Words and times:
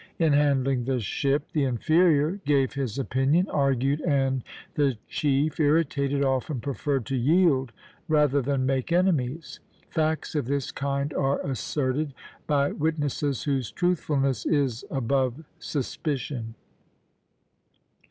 In 0.17 0.33
handling 0.33 0.85
the 0.85 0.99
ship, 0.99 1.43
the 1.53 1.63
inferior 1.63 2.37
gave 2.43 2.73
his 2.73 2.97
opinion, 2.97 3.47
argued, 3.51 3.99
and 4.01 4.43
the 4.73 4.97
chief, 5.07 5.59
irritated, 5.59 6.25
often 6.25 6.59
preferred 6.59 7.05
to 7.05 7.15
yield 7.15 7.71
rather 8.07 8.41
than 8.41 8.65
make 8.65 8.91
enemies. 8.91 9.59
Facts 9.91 10.33
of 10.33 10.47
this 10.47 10.71
kind 10.71 11.13
are 11.13 11.39
asserted 11.45 12.15
by 12.47 12.71
witnesses 12.71 13.43
whose 13.43 13.71
truthfulness 13.71 14.43
is 14.47 14.83
above 14.89 15.43
suspicion." 15.59 16.55